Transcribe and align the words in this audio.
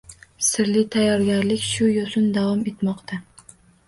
Sirli 0.45 0.79
tayyorgarlik 0.95 1.61
shu 1.65 1.89
yo‘sin 1.97 2.31
uzoq 2.31 2.33
davom 2.39 2.65
etdi. 2.95 3.19